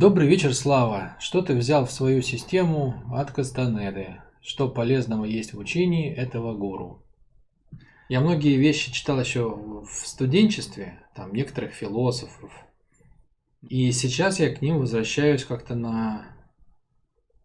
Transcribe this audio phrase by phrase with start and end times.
[0.00, 1.16] Добрый вечер, Слава.
[1.18, 4.22] Что ты взял в свою систему от Кастанеды?
[4.40, 7.02] Что полезного есть в учении этого гуру?
[8.08, 12.52] Я многие вещи читал еще в студенчестве, там некоторых философов.
[13.68, 16.28] И сейчас я к ним возвращаюсь как-то на,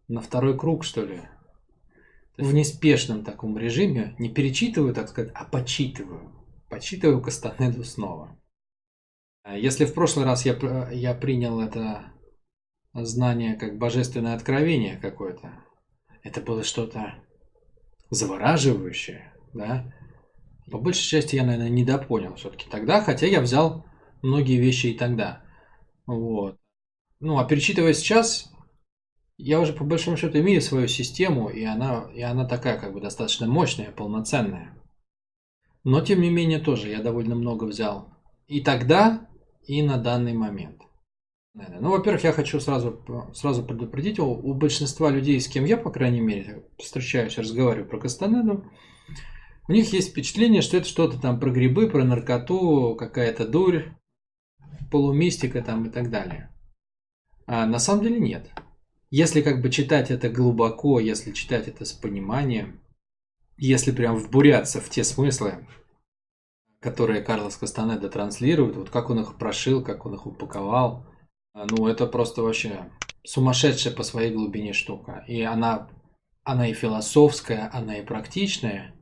[0.08, 1.22] на второй круг, что ли.
[2.38, 4.16] В неспешном таком режиме.
[4.20, 6.32] Не перечитываю, так сказать, а почитываю.
[6.70, 8.38] Почитываю Кастанеду снова.
[9.44, 10.56] Если в прошлый раз я,
[10.92, 12.13] я принял это
[12.94, 15.54] знание как божественное откровение какое-то.
[16.22, 17.16] Это было что-то
[18.10, 19.92] завораживающее, да.
[20.72, 23.86] По большей части я, наверное, недопонял все-таки тогда, хотя я взял
[24.22, 25.44] многие вещи и тогда.
[26.06, 26.58] Вот.
[27.20, 28.52] Ну, а перечитывая сейчас,
[29.38, 33.02] я уже по большому счету имею свою систему, и она, и она такая как бы
[33.02, 34.78] достаточно мощная, полноценная.
[35.84, 38.14] Но, тем не менее, тоже я довольно много взял
[38.48, 39.28] и тогда,
[39.66, 40.82] и на данный момент.
[41.54, 43.00] Ну, во-первых, я хочу сразу,
[43.36, 48.00] сразу предупредить, у, у большинства людей, с кем я, по крайней мере, встречаюсь, разговариваю про
[48.00, 48.66] Кастанеду,
[49.68, 53.94] у них есть впечатление, что это что-то там про грибы, про наркоту, какая-то дурь,
[54.92, 56.52] полумистика там и так далее.
[57.46, 58.50] А на самом деле нет.
[59.12, 62.82] Если как бы читать это глубоко, если читать это с пониманием,
[63.58, 65.68] если прям вбуряться в те смыслы,
[66.80, 71.06] которые Карлос Кастанеда транслирует, вот как он их прошил, как он их упаковал–
[71.54, 72.90] ну, это просто вообще
[73.24, 75.24] сумасшедшая по своей глубине штука.
[75.28, 75.90] И она,
[76.44, 78.96] она и философская, она и практичная.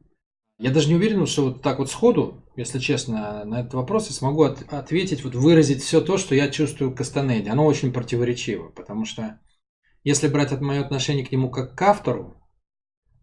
[0.59, 4.13] Я даже не уверен, что вот так вот сходу, если честно, на этот вопрос я
[4.13, 7.49] смогу от, ответить, вот выразить все то, что я чувствую к Кастанеде.
[7.49, 9.39] Оно очень противоречиво, потому что
[10.03, 12.35] если брать от мое отношение к нему как к автору,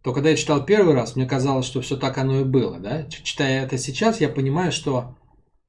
[0.02, 2.78] то когда я читал первый раз, мне казалось, что все так оно и было.
[2.80, 3.04] Да?
[3.04, 5.16] Читая это сейчас, я понимаю, что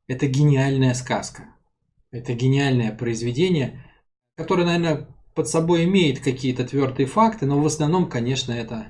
[0.07, 1.55] это гениальная сказка.
[2.11, 3.83] Это гениальное произведение,
[4.35, 8.87] которое, наверное, под собой имеет какие-то твердые факты, но в основном, конечно, это,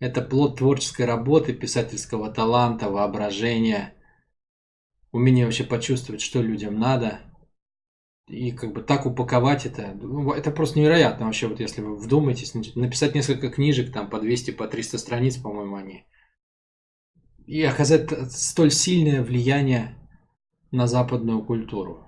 [0.00, 3.94] это плод творческой работы, писательского таланта, воображения,
[5.12, 7.20] умение вообще почувствовать, что людям надо.
[8.28, 12.54] И как бы так упаковать это, ну, это просто невероятно вообще, вот если вы вдумаетесь,
[12.74, 16.04] написать несколько книжек, там по 200, по 300 страниц, по-моему, они.
[17.46, 19.94] И оказать столь сильное влияние
[20.72, 22.05] на западную культуру.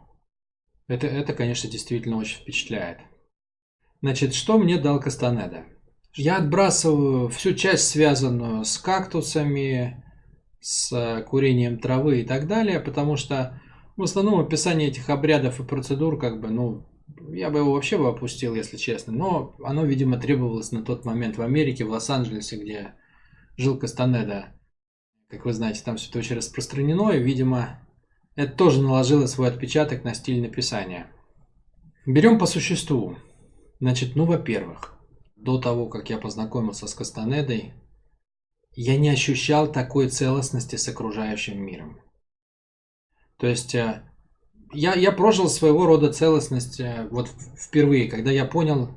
[0.89, 2.99] Это, это, конечно, действительно очень впечатляет.
[4.01, 5.65] Значит, что мне дал Кастанеда?
[6.15, 10.03] Я отбрасываю всю часть, связанную с кактусами,
[10.61, 13.61] с э, курением травы и так далее, потому что
[13.97, 16.87] в основном описание этих обрядов и процедур, как бы, ну,
[17.31, 19.13] я бы его вообще бы опустил, если честно.
[19.13, 22.95] Но оно, видимо, требовалось на тот момент в Америке, в Лос-Анджелесе, где
[23.57, 24.55] жил Кастанеда.
[25.29, 27.81] Как вы знаете, там все это очень распространено, и, видимо,
[28.39, 31.11] это тоже наложило свой отпечаток на стиль написания.
[32.07, 33.17] Берем по существу.
[33.81, 34.95] Значит, ну, во-первых,
[35.35, 37.75] до того, как я познакомился с Кастанедой,
[38.77, 42.01] я не ощущал такой целостности с окружающим миром.
[43.39, 44.05] То есть э,
[44.73, 47.29] я, я прожил своего рода целостность э, вот
[47.61, 48.95] впервые, когда я понял,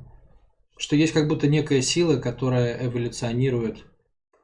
[0.78, 3.88] что есть как будто некая сила, которая эволюционирует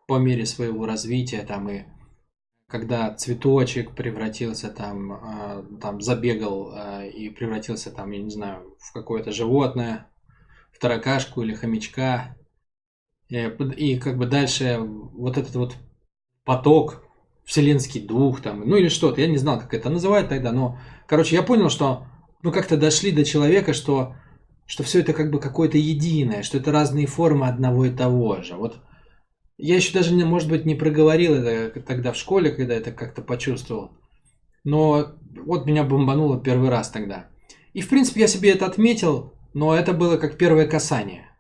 [0.08, 1.84] по мере своего развития там и
[2.70, 8.92] когда цветочек превратился там, а, там забегал а, и превратился там, я не знаю, в
[8.92, 10.08] какое-то животное,
[10.72, 12.36] в таракашку или хомячка.
[13.30, 13.38] И,
[13.78, 15.76] и как бы дальше вот этот вот
[16.44, 17.04] поток,
[17.46, 21.36] вселенский дух там, ну или что-то, я не знал, как это называют тогда, но, короче,
[21.36, 22.06] я понял, что
[22.44, 24.16] ну как-то дошли до человека, что,
[24.66, 28.56] что все это как бы какое-то единое, что это разные формы одного и того же.
[28.56, 28.82] Вот
[29.58, 33.98] я еще даже, может быть, не проговорил это тогда в школе, когда это как-то почувствовал.
[34.64, 37.30] Но вот меня бомбануло первый раз тогда.
[37.74, 41.32] И, в принципе, я себе это отметил, но это было как первое касание.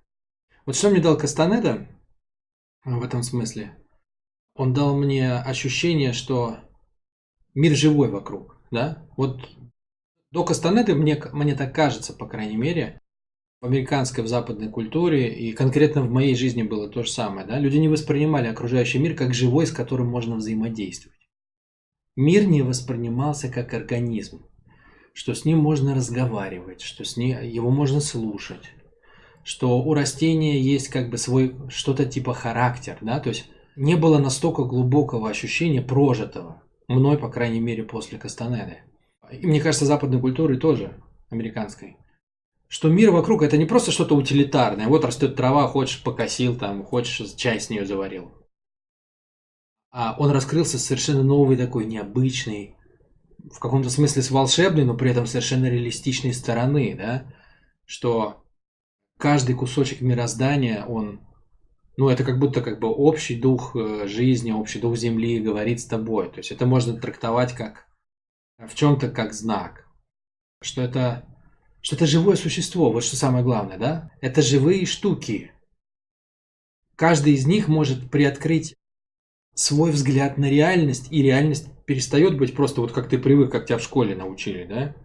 [0.66, 1.88] Вот что мне дал Кастанеда
[2.84, 3.78] в этом смысле?
[4.56, 6.58] Он дал мне ощущение, что
[7.54, 9.08] мир живой вокруг, да?
[9.16, 9.42] Вот
[10.32, 13.00] до Кастанеды, мне, мне так кажется, по крайней мере,
[13.60, 17.48] в американской, в западной культуре, и конкретно в моей жизни было то же самое.
[17.48, 17.60] Да?
[17.60, 21.18] Люди не воспринимали окружающий мир как живой, с которым можно взаимодействовать.
[22.16, 24.46] Мир не воспринимался как организм,
[25.14, 28.72] что с ним можно разговаривать, что с ним, его можно слушать,
[29.44, 34.18] что у растения есть как бы свой что-то типа характер, да, то есть не было
[34.18, 38.80] настолько глубокого ощущения прожитого, мной, по крайней мере, после Кастанеды.
[39.32, 41.00] И мне кажется, западной культуры тоже,
[41.30, 41.98] американской
[42.68, 44.88] что мир вокруг это не просто что-то утилитарное.
[44.88, 48.32] Вот растет трава, хочешь покосил, там, хочешь чай с нее заварил.
[49.92, 52.76] А он раскрылся совершенно новый такой, необычный,
[53.52, 57.34] в каком-то смысле с волшебной, но при этом совершенно реалистичной стороны, да.
[57.86, 58.44] что
[59.18, 61.22] каждый кусочек мироздания, он,
[61.96, 65.86] ну, это как будто как бы общий дух э, жизни, общий дух Земли говорит с
[65.86, 66.30] тобой.
[66.30, 67.88] То есть это можно трактовать как
[68.58, 69.88] в чем-то как знак,
[70.62, 71.26] что это,
[71.88, 74.12] что это живое существо, вот что самое главное, да?
[74.20, 75.54] Это живые штуки.
[76.98, 78.76] Каждый из них может приоткрыть
[79.54, 83.78] свой взгляд на реальность, и реальность перестает быть просто вот как ты привык, как тебя
[83.78, 84.98] в школе научили, да?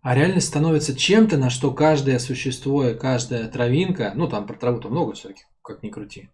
[0.00, 4.88] А реальность становится чем-то, на что каждое существо и каждая травинка, ну там про траву-то
[4.88, 6.30] много все-таки, как ни крути,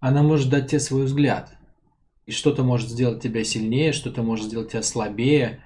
[0.00, 1.52] она может дать тебе свой взгляд.
[2.24, 5.62] И что-то может сделать тебя сильнее, что-то может сделать тебя слабее.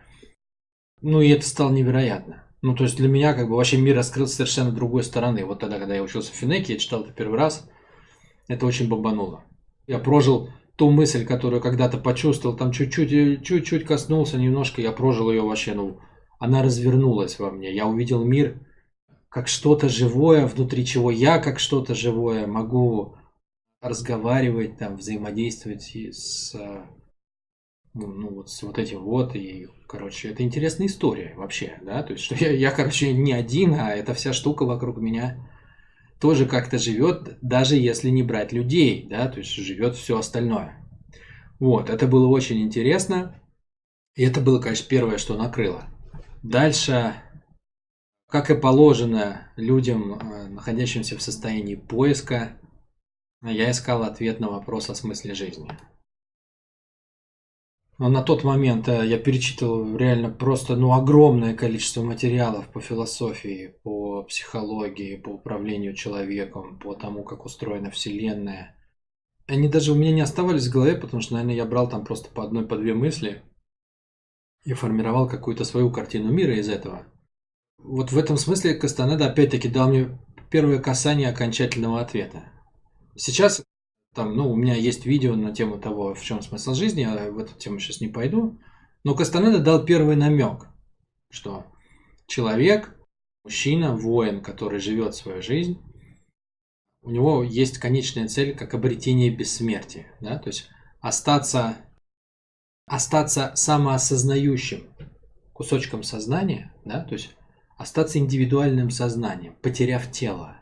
[1.02, 2.44] Ну и это стало невероятно.
[2.62, 5.44] Ну то есть для меня как бы вообще мир раскрылся совершенно другой стороны.
[5.44, 7.68] Вот тогда, когда я учился в Финеке, я читал это первый раз,
[8.48, 9.44] это очень бомбануло.
[9.86, 15.42] Я прожил ту мысль, которую когда-то почувствовал, там чуть-чуть, чуть-чуть коснулся немножко, я прожил ее
[15.42, 16.00] вообще, ну,
[16.38, 17.74] она развернулась во мне.
[17.74, 18.60] Я увидел мир
[19.28, 23.16] как что-то живое, внутри чего я как что-то живое могу
[23.80, 26.54] разговаривать, там, взаимодействовать с,
[27.94, 29.34] ну, ну, вот вот этим вот.
[29.34, 33.74] И, короче, это интересная история вообще, да, то есть, что я, я, короче, не один,
[33.74, 35.48] а эта вся штука вокруг меня
[36.20, 40.76] тоже как-то живет, даже если не брать людей, да, то есть живет все остальное.
[41.58, 43.36] Вот, это было очень интересно.
[44.16, 45.84] И это было, конечно, первое, что накрыло.
[46.42, 47.14] Дальше,
[48.28, 52.58] как и положено людям, э, находящимся в состоянии поиска,
[53.42, 55.70] я искал ответ на вопрос о смысле жизни.
[58.00, 63.76] Но на тот момент э, я перечитывал реально просто ну, огромное количество материалов по философии,
[63.84, 68.76] по психологии, по управлению человеком, по тому, как устроена Вселенная.
[69.46, 72.28] Они даже у меня не оставались в голове, потому что, наверное, я брал там просто
[72.30, 73.42] по одной, по две мысли–
[74.64, 77.06] и формировал какую-то свою картину мира из этого.
[77.78, 80.18] Вот в этом смысле Кастанеда опять-таки дал мне
[80.50, 82.44] первое касание окончательного ответа.
[83.16, 83.62] Сейчас
[84.14, 87.38] там, ну, у меня есть видео на тему того, в чем смысл жизни, я в
[87.38, 88.58] эту тему сейчас не пойду.
[89.04, 90.66] Но Кастанеда дал первый намек,
[91.30, 91.64] что
[92.26, 92.96] человек,
[93.44, 95.80] мужчина, воин, который живет свою жизнь,
[97.02, 100.06] у него есть конечная цель как обретение бессмертия.
[100.20, 100.38] Да?
[100.38, 100.68] То есть
[101.00, 101.76] остаться
[102.90, 104.88] остаться самоосознающим
[105.52, 107.36] кусочком сознания, да, то есть
[107.78, 110.59] остаться индивидуальным сознанием, потеряв тело.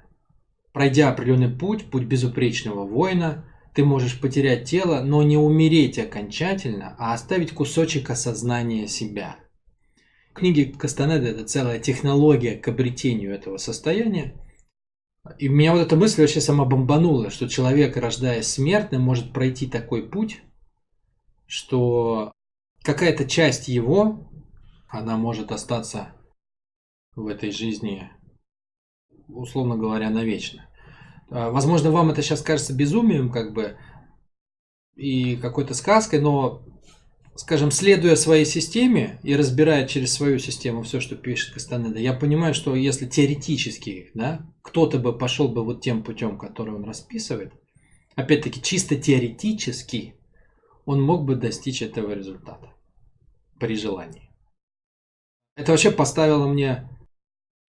[0.79, 3.45] Пройдя определенный путь, путь безупречного воина,
[3.75, 9.39] ты можешь потерять тело, но не умереть окончательно, а оставить кусочек осознания себя.
[10.31, 14.35] В книге Кастанеда это целая технология к обретению этого состояния.
[15.41, 20.09] И меня вот эта мысль вообще сама бомбанула, что человек, рождаясь смертным, может пройти такой
[20.09, 20.43] путь,
[21.49, 22.31] что
[22.85, 24.31] какая-то часть его,
[24.89, 26.13] она может остаться
[27.17, 28.09] в этой жизни,
[29.27, 30.68] условно говоря, навечно.
[31.31, 33.77] А, возможно, вам это сейчас кажется безумием, как бы,
[34.97, 36.63] и какой-то сказкой, но,
[37.37, 42.55] скажем, следуя своей системе и разбирая через свою систему все, что пишет Кастанеда, я понимаю,
[42.55, 47.53] что если теоретически, да, кто-то бы пошел бы вот тем путем, который он расписывает,
[48.17, 50.15] опять-таки чисто теоретически,
[50.85, 52.73] он мог бы достичь этого результата
[53.61, 54.31] при желании.
[55.55, 56.89] Это вообще поставило мне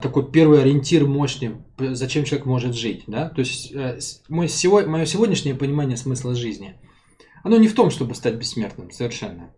[0.02, 3.04] такой первый ориентир мощный, зачем человек может жить.
[3.08, 3.30] Да?
[3.30, 6.80] То есть э, мое сегодняшнее понимание смысла жизни,
[7.44, 9.54] оно не в том, чтобы стать бессмертным, совершенно.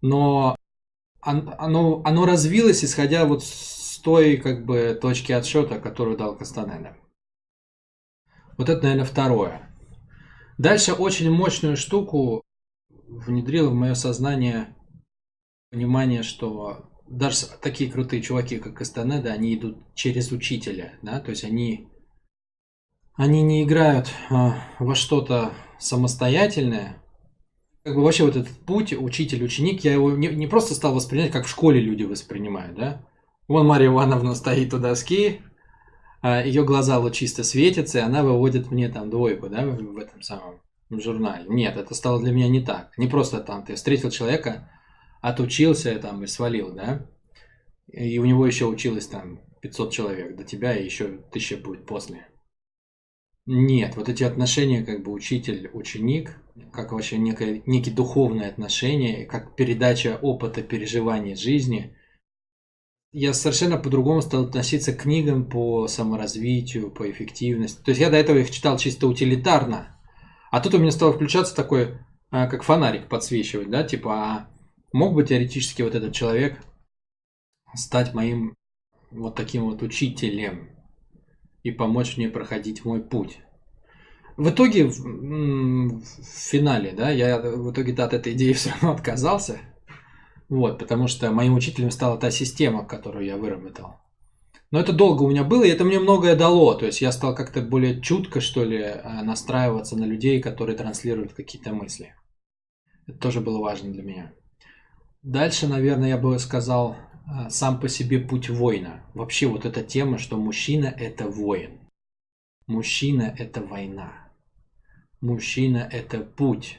[0.00, 0.56] Но
[1.20, 6.96] оно, оно развилось, исходя вот с той как бы точки отсчета, которую дал Кастанеда.
[8.58, 9.70] Вот это, наверное, второе.
[10.58, 12.42] Дальше очень мощную штуку
[13.06, 14.76] внедрило в мое сознание
[15.70, 21.44] понимание, что даже такие крутые чуваки, как Кастанеда, они идут через учителя, да, то есть
[21.44, 21.88] они,
[23.14, 27.02] они не играют а, во что-то самостоятельное.
[27.82, 31.44] Как бы вообще вот этот путь, учитель-ученик, я его не, не просто стал воспринимать, как
[31.44, 33.06] в школе люди воспринимают, да.
[33.46, 35.42] Вон Марья Ивановна стоит у доски,
[36.22, 40.60] а, ее глаза лучисто светятся, и она выводит мне там двойку, да, в этом самом
[40.88, 41.44] журнале.
[41.48, 42.96] Нет, это стало для меня не так.
[42.96, 44.70] Не просто там ты встретил человека,
[45.24, 47.06] отучился там и свалил, да?
[47.86, 52.26] И у него еще училось там 500 человек до тебя, и еще тысяча будет после.
[53.46, 56.36] Нет, вот эти отношения, как бы учитель-ученик,
[56.72, 61.96] как вообще некое, некие духовные отношения, как передача опыта, переживаний жизни,
[63.12, 67.82] я совершенно по-другому стал относиться к книгам по саморазвитию, по эффективности.
[67.82, 69.98] То есть я до этого их читал чисто утилитарно,
[70.50, 71.96] а тут у меня стало включаться такой,
[72.30, 74.53] а, как фонарик подсвечивать, да, типа, а
[74.94, 76.60] мог бы теоретически вот этот человек
[77.74, 78.54] стать моим
[79.10, 80.68] вот таким вот учителем
[81.64, 83.40] и помочь мне проходить мой путь.
[84.36, 89.58] В итоге, в, в финале, да, я в итоге от этой идеи все равно отказался.
[90.48, 93.96] Вот, потому что моим учителем стала та система, которую я выработал.
[94.70, 96.74] Но это долго у меня было, и это мне многое дало.
[96.74, 101.32] То есть я стал как-то более чутко, что ли, э, настраиваться на людей, которые транслируют
[101.32, 102.14] какие-то мысли.
[103.08, 104.32] Это тоже было важно для меня.
[105.24, 109.02] Дальше, наверное, я бы сказал э, сам по себе путь воина.
[109.14, 111.80] Вообще вот эта тема, что мужчина– это воин.
[112.66, 114.12] Мужчина– это война.
[115.22, 116.78] Мужчина– это путь.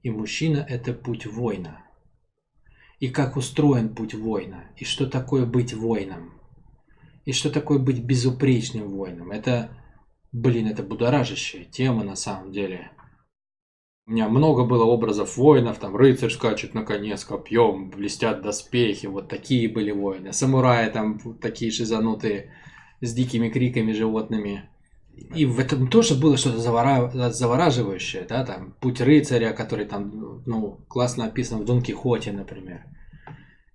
[0.00, 1.84] И мужчина– это путь воина.
[3.00, 4.64] И как устроен путь воина.
[4.78, 6.40] И что такое быть воином.
[7.26, 9.30] И что такое быть безупречным воином.
[9.30, 9.76] Это,
[10.32, 12.92] блин, это будоражащая тема на самом деле.
[14.12, 19.28] Меня много было образов воинов, там рыцарь скачет на коне с копьем, блестят доспехи, вот
[19.28, 20.34] такие были воины.
[20.34, 22.52] Самураи там такие шизанутые,
[23.00, 24.68] с дикими криками животными.
[25.34, 31.24] И в этом тоже было что-то завораживающее, да, там, путь рыцаря, который там, ну, классно
[31.24, 32.84] описан в Дон Кихоте, например.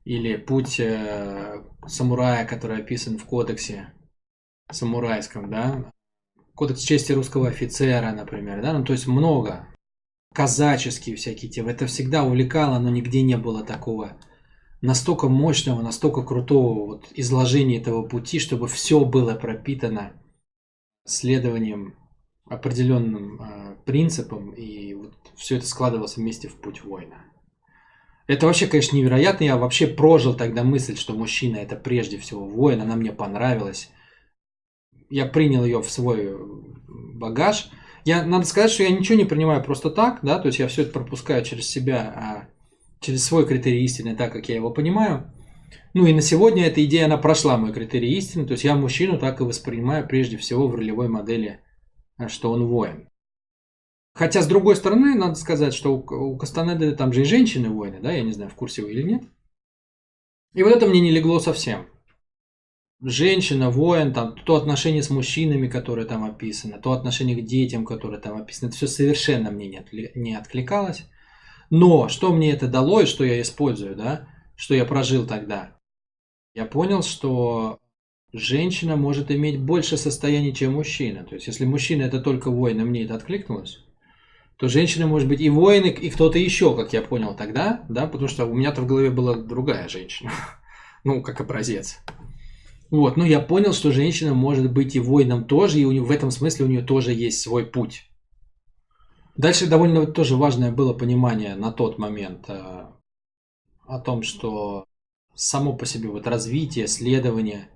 [0.05, 3.91] Или путь э, самурая, который описан в кодексе
[4.71, 5.91] самурайском, да.
[6.53, 9.67] Кодекс чести русского офицера, например, да, ну, то есть много.
[10.37, 11.71] Казаческие всякие темы.
[11.71, 14.19] Это всегда увлекало, но нигде не было такого
[14.81, 20.13] настолько мощного, настолько крутого вот изложения этого пути, чтобы все было пропитано
[21.05, 21.95] следованием
[22.45, 27.25] определенным э, принципам, и вот все это складывалось вместе в путь воина.
[28.27, 29.43] Это вообще, конечно, невероятно.
[29.43, 32.79] Я вообще прожил тогда мысль, что мужчина это прежде всего воин.
[32.81, 33.89] Она мне понравилась.
[35.09, 36.37] Я принял ее в свой
[37.15, 37.71] багаж.
[38.05, 40.83] Я, надо сказать, что я ничего не принимаю просто так, да, то есть я все
[40.83, 42.47] это пропускаю через себя, а
[42.99, 45.31] через свой критерий истины, так как я его понимаю.
[45.93, 49.17] Ну и на сегодня эта идея, она прошла мой критерий истины, то есть я мужчину
[49.19, 51.59] так и воспринимаю прежде всего в ролевой модели,
[52.17, 53.09] а, что он воин.
[54.13, 57.99] Хотя, с другой стороны, надо сказать, что у, у Кастанеды там же и женщины воины,
[58.01, 59.23] да, я не знаю, в курсе вы или нет.
[60.53, 61.85] И вот это мне не легло совсем.
[62.99, 68.19] Женщина, воин, там, то отношение с мужчинами, которое там описано, то отношение к детям, которое
[68.19, 71.05] там описано, это все совершенно мне не, отли, не откликалось.
[71.69, 75.77] Но что мне это дало и что я использую, да, что я прожил тогда?
[76.55, 77.79] Я понял, что
[78.33, 81.23] женщина может иметь больше состояний, чем мужчина.
[81.23, 83.85] То есть, если мужчина это только воин, и мне это откликнулось,
[84.57, 88.27] то женщина может быть и воин, и кто-то еще, как я понял тогда, да, потому
[88.27, 90.31] что у меня-то в голове была другая женщина,
[91.03, 91.99] ну, как образец.
[92.89, 96.11] Вот, но я понял, что женщина может быть и воином тоже, и у нее, в
[96.11, 98.09] этом смысле у нее тоже есть свой путь.
[99.35, 102.87] Дальше довольно тоже важное было понимание на тот момент э,
[103.85, 104.85] о том, что
[105.35, 107.69] само по себе вот развитие, следование,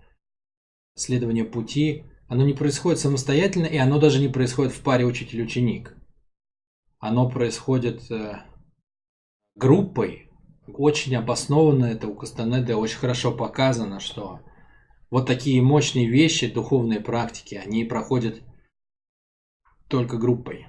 [0.96, 5.96] следование пути, оно не происходит самостоятельно, и оно даже не происходит в паре учитель-ученик
[7.01, 8.44] оно происходит э,
[9.56, 10.30] группой,
[10.68, 14.39] очень обоснованно это у Кастанеды очень хорошо показано, что
[15.12, 18.41] вот такие мощные вещи, духовные практики, они проходят
[19.88, 20.68] только группой.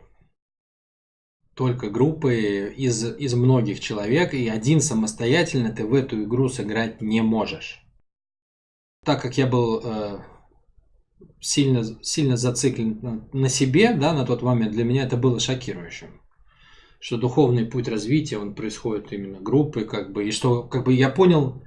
[1.54, 7.22] Только группой из, из многих человек, и один самостоятельно ты в эту игру сыграть не
[7.22, 7.82] можешь.
[9.04, 10.18] Так как я был э,
[11.40, 16.20] сильно, сильно зациклен на себе, да, на тот момент, для меня это было шокирующим
[17.02, 21.10] что духовный путь развития, он происходит именно группой, как бы, и что, как бы, я
[21.10, 21.60] понял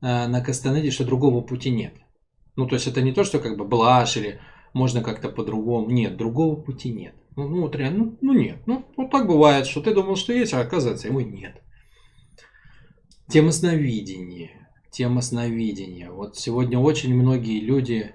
[0.00, 1.92] э, на Кастанеде, что другого пути нет.
[2.56, 4.40] Ну, то есть это не то, что как бы блажь или
[4.72, 5.90] можно как-то по-другому.
[5.90, 7.14] Нет, другого пути нет.
[7.36, 8.58] Ну, ну вот реально, ну, ну нет.
[8.66, 11.62] Ну, вот так бывает, что ты думал, что есть, а оказывается, его нет.
[13.28, 14.50] Тема сновидения.
[14.90, 16.10] Тема сновидения.
[16.10, 18.14] Вот сегодня очень многие люди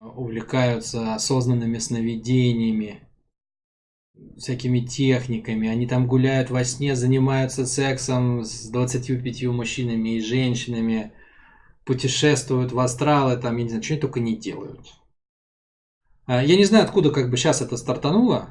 [0.00, 3.00] увлекаются осознанными сновидениями,
[4.38, 11.12] всякими техниками, они там гуляют во сне, занимаются сексом с 25 мужчинами и женщинами,
[11.86, 14.80] путешествуют в астралы, там, я не знаю, что они только не делают.
[16.26, 18.50] А, я не знаю, откуда как бы сейчас это стартануло.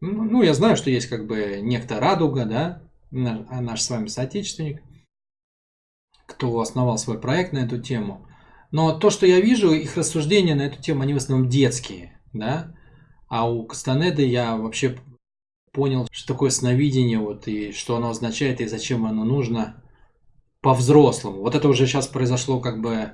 [0.00, 2.82] Ну, я знаю, что есть как бы некто Радуга, да,
[3.50, 4.82] а наш с вами соотечественник,
[6.26, 8.26] кто основал свой проект на эту тему.
[8.70, 12.74] Но то, что я вижу, их рассуждения на эту тему, они в основном детские, да.
[13.28, 14.98] А у Кастанеды я вообще
[15.72, 19.82] понял, что такое сновидение, вот, и что оно означает, и зачем оно нужно
[20.60, 21.40] по-взрослому.
[21.40, 23.12] Вот это уже сейчас произошло как бы...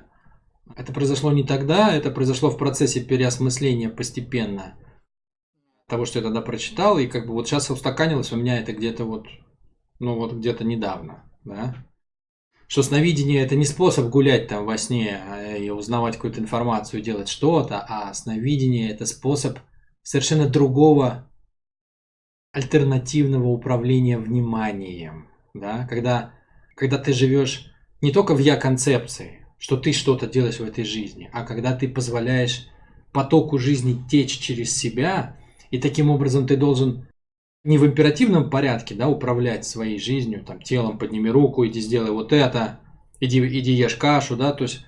[0.75, 4.75] Это произошло не тогда, это произошло в процессе переосмысления постепенно
[5.87, 9.05] того, что я тогда прочитал, и как бы вот сейчас устаканилось у меня это где-то
[9.05, 9.27] вот,
[9.99, 11.75] ну вот где-то недавно, да.
[12.67, 17.27] что сновидение это не способ гулять там во сне а, и узнавать какую-то информацию, делать
[17.27, 19.59] что-то, а сновидение это способ
[20.01, 21.29] совершенно другого
[22.53, 26.33] альтернативного управления вниманием, да, когда,
[26.75, 31.43] когда ты живешь не только в я-концепции, что ты что-то делаешь в этой жизни, а
[31.43, 32.67] когда ты позволяешь
[33.11, 35.37] потоку жизни течь через себя,
[35.71, 37.07] и таким образом ты должен
[37.63, 42.33] не в императивном порядке, да, управлять своей жизнью, там, телом, подними руку, иди сделай вот
[42.33, 42.79] это,
[43.19, 44.85] иди, иди ешь кашу, да, то есть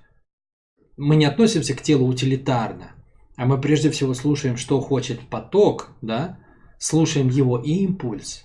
[0.97, 2.91] мы не относимся к телу утилитарно,
[3.37, 6.37] а мы прежде всего слушаем, что хочет поток, да,
[6.77, 8.44] слушаем его импульс,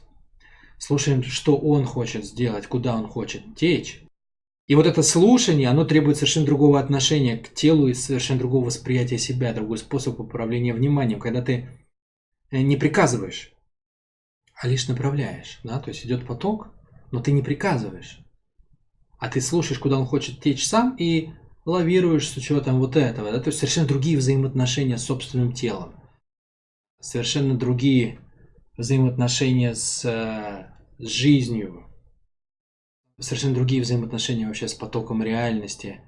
[0.80, 4.02] слушаем, что он хочет сделать, куда он хочет течь.
[4.66, 9.18] И вот это слушание, оно требует совершенно другого отношения к телу и совершенно другого восприятия
[9.18, 11.68] себя, другой способ управления вниманием, когда ты
[12.50, 13.52] э, не приказываешь,
[14.54, 15.60] а лишь направляешь.
[15.64, 15.80] Да?
[15.80, 16.68] То есть идет поток,
[17.10, 18.20] но ты не приказываешь.
[19.18, 21.30] А ты слушаешь, куда он хочет течь сам и
[21.66, 23.32] лавируешь с учетом вот этого.
[23.32, 23.40] Да?
[23.40, 25.94] То есть совершенно другие взаимоотношения с собственным телом.
[27.00, 28.20] Совершенно другие
[28.80, 31.86] взаимоотношения с, э, с жизнью.
[33.18, 36.00] Совершенно другие взаимоотношения вообще с потоком реальности.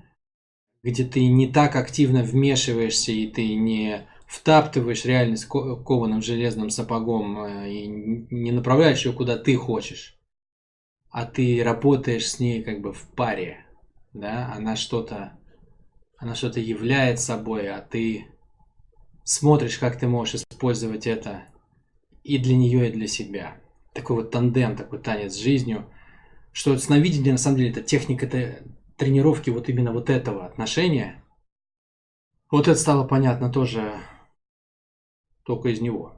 [0.83, 7.71] Где ты не так активно вмешиваешься и ты не втаптываешь реальность кованым железным сапогом э,
[7.71, 10.19] и не направляешь ее куда ты хочешь,
[11.11, 13.67] а ты работаешь с ней как бы в паре,
[14.14, 15.38] да, она что-то,
[16.17, 18.26] она что-то являет собой, а ты
[19.23, 21.51] смотришь, как ты можешь использовать это
[22.23, 23.61] и для нее, и для себя.
[23.93, 25.87] Такой вот тандем, такой танец с жизнью,
[26.52, 28.62] что сновидение на самом деле это техника это
[28.97, 31.23] тренировки вот именно вот этого отношения.
[32.50, 33.95] Вот это стало понятно тоже
[35.45, 36.14] только из него.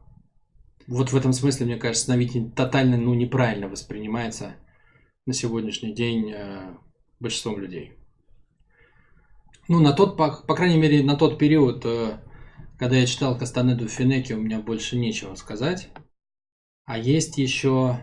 [0.86, 4.56] Вот в этом смысле, мне кажется, сновидение тотально ну, неправильно воспринимается
[5.24, 6.74] на сегодняшний день э,
[7.20, 7.94] большинством людей.
[9.68, 12.18] Ну, на тот, по, по крайней мере, на тот период, э,
[12.78, 15.90] когда я читал Кастанеду Финеки, у меня больше нечего сказать.
[16.84, 18.00] А есть еще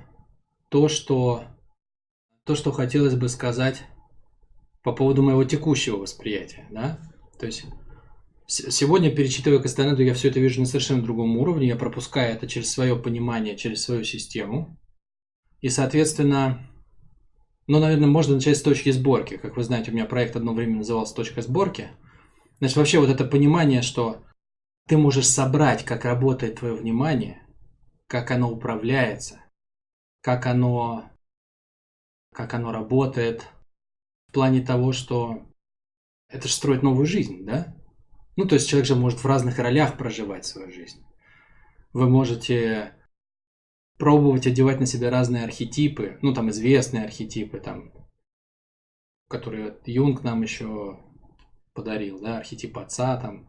[0.69, 1.43] то, что,
[2.45, 3.83] то, что хотелось бы сказать
[4.83, 6.67] по поводу моего текущего восприятия.
[6.71, 6.99] Да?
[7.39, 7.65] То есть
[8.53, 11.67] Сегодня, перечитывая Кастанеду, я все это вижу на совершенно другом уровне.
[11.67, 14.77] Я пропускаю это через свое понимание, через свою систему.
[15.61, 16.69] И, соответственно,
[17.67, 19.37] ну, наверное, можно начать с точки сборки.
[19.37, 21.91] Как вы знаете, у меня проект одно время назывался «Точка сборки».
[22.59, 24.21] Значит, вообще вот это понимание, что
[24.91, 27.41] ты можешь собрать, как работает твое внимание,
[28.07, 29.41] как оно управляется,
[30.19, 31.09] как оно,
[32.33, 33.47] как оно работает
[34.27, 35.47] в плане того, что
[36.27, 37.73] это же строит новую жизнь, да?
[38.35, 41.01] Ну, то есть человек же может в разных ролях проживать свою жизнь.
[41.93, 42.93] Вы можете
[43.97, 47.93] пробовать одевать на себя разные архетипы, ну, там, известные архетипы, там,
[49.29, 50.99] которые Юнг нам еще
[51.71, 53.47] подарил, да, архетип отца, там,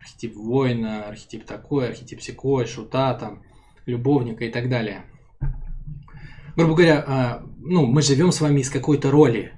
[0.00, 3.42] архетип воина, архетип такой, архетип секой, шута, там,
[3.86, 5.04] любовника и так далее.
[6.56, 9.52] Грубо говоря, а, ну, мы живем с вами из какой-то роли.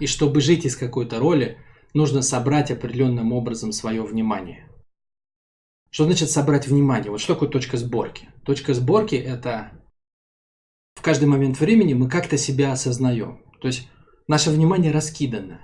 [0.00, 1.58] И чтобы жить из какой-то роли,
[1.94, 4.68] нужно собрать определенным образом свое внимание.
[5.90, 7.10] Что значит собрать внимание?
[7.10, 8.28] Вот что такое точка сборки?
[8.44, 9.72] Точка сборки– это
[10.94, 13.42] в каждый момент времени мы как-то себя осознаем.
[13.60, 13.88] То есть
[14.26, 15.60] наше внимание раскидано.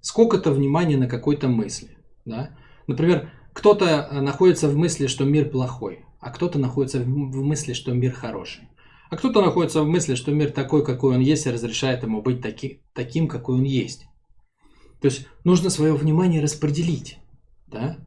[0.00, 1.96] Сколько-то внимания на какой-то мысли.
[2.24, 2.56] Да?
[2.86, 7.92] Например, кто-то э, находится в мысли, что мир плохой, а кто-то находится в мысли, что
[7.92, 8.68] мир хороший.
[9.10, 12.40] А кто-то находится в мысли, что мир такой, какой он есть, и разрешает ему быть
[12.40, 14.06] таки, таким, какой он есть.
[15.02, 17.18] То есть нужно свое внимание распределить.
[17.66, 17.98] Да?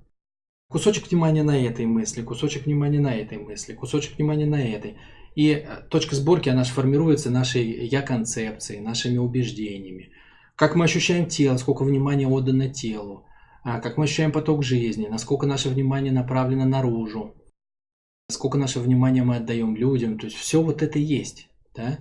[0.68, 4.98] Кусочек внимания на этой мысли, кусочек внимания на этой мысли, кусочек внимания на этой.
[5.36, 10.12] И э, точка сборки, она формируется нашей я-концепцией, нашими убеждениями.
[10.56, 13.26] Как мы ощущаем тело, сколько внимания отдано телу,
[13.82, 17.36] как мы ощущаем поток жизни, насколько наше внимание направлено наружу,
[18.30, 20.20] сколько наше внимание мы отдаем людям.
[20.20, 21.50] То есть все вот это есть.
[21.76, 22.00] Да?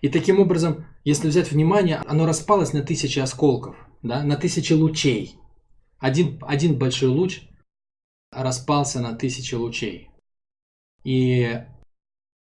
[0.00, 5.36] И таким образом, если взять внимание, оно распалось на тысячи осколков да, на тысячи лучей.
[5.98, 7.42] Один, один большой луч
[8.30, 10.10] распался на тысячи лучей.
[11.04, 11.60] И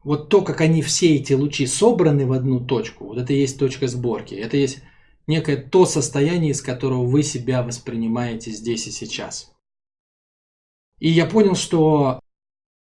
[0.03, 3.59] вот то, как они все эти лучи собраны в одну точку, вот это и есть
[3.59, 4.35] точка сборки.
[4.35, 4.83] Это есть
[5.29, 9.53] некое то состояние, из которого вы себя воспринимаете здесь и сейчас.
[10.99, 12.21] И я понял, что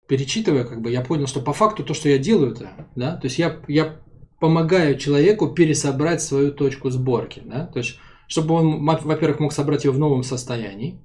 [0.08, 3.26] перечитывая, как бы, я понял, что по факту то, что я делаю, это, да, то
[3.26, 4.00] есть я, я
[4.40, 9.92] помогаю человеку пересобрать свою точку сборки, да, то есть чтобы он, во-первых, мог собрать ее
[9.92, 11.00] в новом состоянии,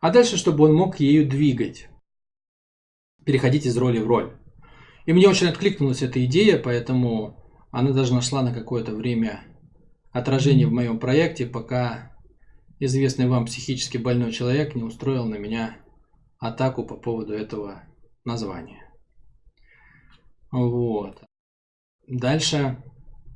[0.00, 1.88] а дальше, чтобы он мог ею двигать,
[3.24, 4.36] переходить из роли в роль.
[5.06, 9.44] И мне очень откликнулась эта идея, поэтому она даже нашла на какое-то время
[10.18, 12.16] отражение в моем проекте, пока
[12.78, 15.76] известный вам психически больной человек не устроил на меня
[16.38, 17.82] атаку по поводу этого
[18.24, 18.84] названия.
[20.50, 21.22] Вот.
[22.06, 22.82] Дальше.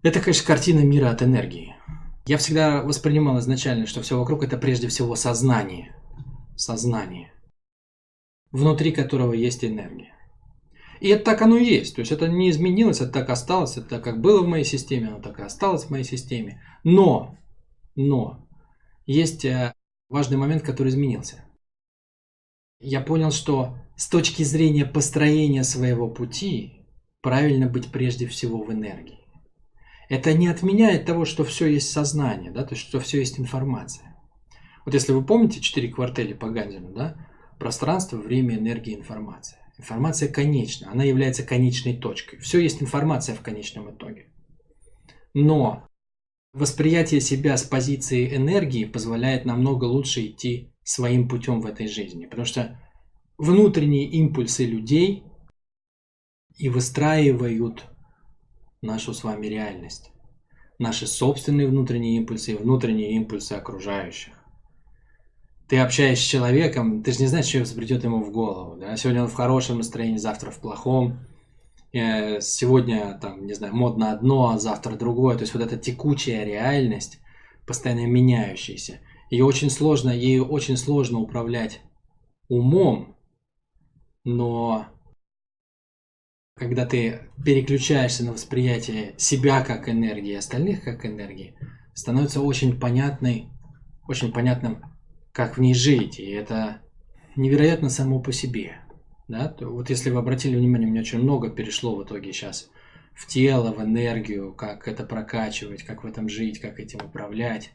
[0.03, 1.77] Это, конечно, картина мира от энергии.
[2.27, 5.95] Я всегда воспринимал изначально, что все вокруг это прежде всего сознание.
[6.57, 7.33] Сознание.
[8.51, 10.15] Внутри которого есть энергия.
[11.03, 11.97] И это так оно и есть.
[11.97, 15.09] То есть это не изменилось, это так осталось, это так как было в моей системе,
[15.09, 16.63] оно так и осталось в моей системе.
[16.85, 17.37] Но,
[17.97, 18.47] но,
[19.05, 19.75] есть э,
[20.09, 21.45] важный момент, который изменился.
[22.79, 26.87] Я понял, что с точки зрения построения своего пути,
[27.21, 29.19] правильно быть прежде всего в энергии.
[30.09, 34.17] Это не отменяет того, что все есть сознание, да, то есть что все есть информация.
[34.85, 37.17] Вот если вы помните четыре квартели по Ганзину, да,
[37.59, 39.62] пространство, время, энергия, информация.
[39.79, 42.39] Информация конечна, она является конечной точкой.
[42.39, 44.31] Все есть информация в конечном итоге.
[45.35, 45.89] Но
[46.53, 52.27] восприятие себя с позиции энергии позволяет намного лучше идти своим путем в этой жизни.
[52.27, 52.79] Потому что
[53.39, 55.25] внутренние импульсы людей
[56.59, 57.87] и выстраивают
[58.83, 60.11] нашу с вами реальность.
[60.79, 64.42] Наши собственные внутренние импульсы и внутренние импульсы окружающих
[65.73, 68.77] ты общаешься с человеком, ты же не знаешь, что взбредет ему в голову.
[68.77, 68.95] Да?
[68.95, 71.21] Сегодня он в хорошем настроении, завтра в плохом.
[71.95, 75.35] Э, сегодня, там, не знаю, модно одно, а завтра другое.
[75.37, 77.21] То есть вот эта текучая реальность,
[77.67, 79.01] постоянно меняющаяся.
[79.31, 81.81] Ее очень сложно, ею очень сложно управлять
[82.49, 83.17] умом,
[84.25, 84.89] но
[86.55, 91.55] когда ты переключаешься на восприятие себя как энергии, остальных как энергии,
[91.95, 93.49] становится очень понятной,
[94.07, 94.92] очень понятным
[95.33, 96.83] как в ней жить, и это
[97.37, 98.77] невероятно само по себе.
[99.29, 99.49] Да?
[99.49, 102.71] То, вот если вы обратили внимание, у меня очень много перешло в итоге сейчас
[103.15, 107.73] в тело, в энергию, как это прокачивать, как в этом жить, как этим управлять.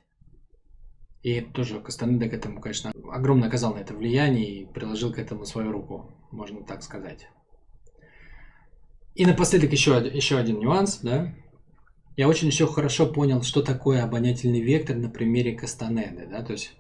[1.24, 5.46] И тоже Кастанеда к этому, конечно, огромно оказал на это влияние и приложил к этому
[5.46, 7.28] свою руку, можно так сказать.
[9.16, 11.34] И напоследок еще, еще один нюанс, да.
[12.16, 16.76] Я очень еще хорошо понял, что такое обонятельный вектор на примере Кастанеды, да, то есть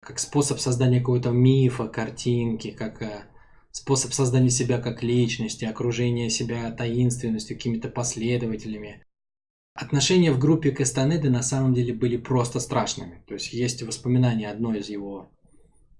[0.00, 3.24] как способ создания какого-то мифа, картинки, как э,
[3.70, 9.04] способ создания себя как личности, окружения себя таинственностью, какими-то последователями.
[9.74, 13.22] Отношения в группе Кастанеды на самом деле были просто страшными.
[13.28, 15.30] То есть есть воспоминания одной из его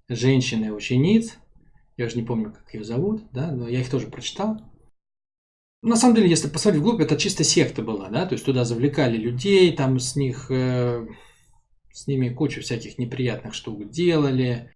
[0.09, 1.39] женщины-учениц,
[1.97, 4.59] я уже не помню, как ее зовут, да, но я их тоже прочитал.
[5.83, 9.17] На самом деле, если посмотреть вглубь, это чисто секта была, да, то есть туда завлекали
[9.17, 11.07] людей, там с них э,
[11.93, 14.75] с ними кучу всяких неприятных штук делали.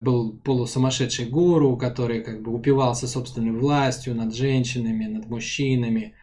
[0.00, 6.14] Был полусумасшедший гуру, который как бы упивался собственной властью над женщинами, над мужчинами.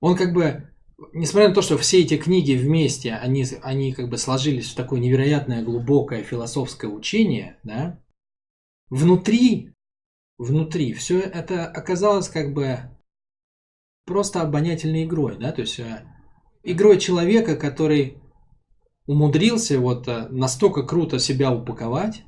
[0.00, 0.70] Он как бы,
[1.12, 5.00] несмотря на то, что все эти книги вместе, они, они как бы сложились в такое
[5.00, 8.02] невероятное глубокое философское учение, да,
[8.90, 9.72] внутри,
[10.38, 12.80] внутри все это оказалось как бы
[14.04, 16.04] просто обонятельной игрой, да, то есть э,
[16.62, 18.18] игрой человека, который
[19.06, 22.24] умудрился вот э, настолько круто себя упаковать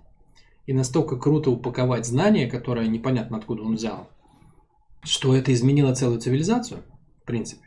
[0.67, 4.09] и настолько круто упаковать знания, которые непонятно откуда он взял,
[5.03, 6.85] что это изменило целую цивилизацию,
[7.23, 7.67] в принципе.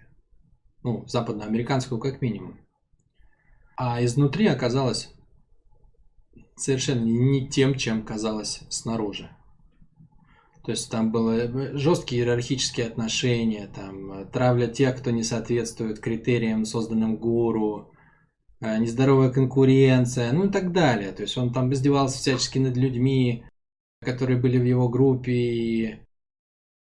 [0.84, 2.60] Ну, западноамериканскую как минимум.
[3.76, 5.14] А изнутри оказалось
[6.56, 9.30] совершенно не тем, чем казалось снаружи.
[10.64, 16.66] То есть там были жесткие иерархические отношения, там э, травля тех, кто не соответствует критериям,
[16.66, 18.01] созданным гуру, Э,
[18.62, 21.12] нездоровая конкуренция, ну и так далее.
[21.12, 23.44] То есть он там издевался всячески над людьми,
[24.02, 25.96] которые были в его группе, и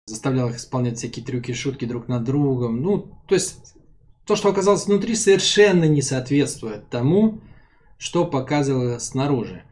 [0.06, 2.82] заставлял их исполнять всякие трюки и шутки друг над другом.
[2.82, 3.76] Ну, то есть
[4.26, 7.42] то, что оказалось внутри, совершенно не соответствует тому,
[7.98, 9.64] что показывало снаружи.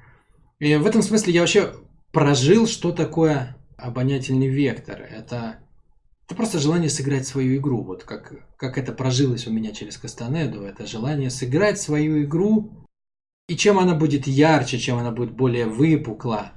[0.60, 1.74] И в этом смысле я вообще
[2.12, 5.02] прожил, что такое обонятельный вектор.
[5.02, 5.60] Это
[6.26, 7.84] это просто желание сыграть свою игру.
[7.84, 10.62] Вот как, как это прожилось у меня через Кастанеду.
[10.64, 12.88] Это желание сыграть свою игру.
[13.48, 16.54] И чем она будет ярче, чем она будет более выпукла,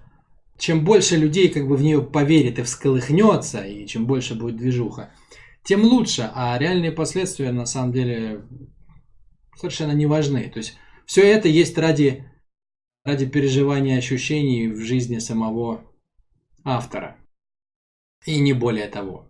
[0.59, 5.12] чем больше людей как бы в нее поверит и всколыхнется, и чем больше будет движуха,
[5.64, 6.31] тем лучше.
[6.35, 8.44] А реальные последствия на самом деле
[9.57, 10.48] совершенно не важны.
[10.50, 12.31] То есть все это есть ради,
[13.05, 15.83] ради переживания ощущений в жизни самого
[16.64, 17.16] автора.
[18.24, 19.29] И не более того.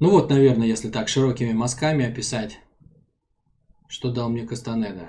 [0.00, 2.60] Ну вот, наверное, если так широкими мазками описать,
[3.88, 5.08] что дал мне Кастанеда.